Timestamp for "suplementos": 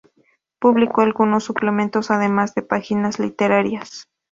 1.43-2.09